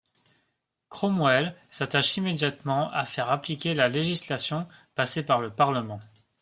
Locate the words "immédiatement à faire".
2.17-3.29